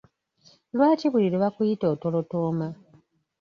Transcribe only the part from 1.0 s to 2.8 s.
buli lwe bakuyita otolotooma?